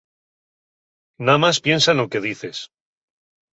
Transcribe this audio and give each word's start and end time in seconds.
Namás 1.25 1.57
piensa 1.65 1.91
no 1.95 2.09
que 2.11 2.23
dices. 2.27 2.57